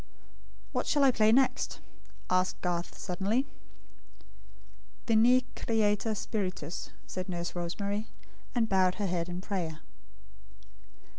[0.71, 1.79] "What shall I play next?"
[2.27, 3.45] asked Garth, suddenly.
[5.05, 8.07] "Veni, Creator Spiritus," said Nurse Rosemary;
[8.55, 9.81] and bowed her head in prayer.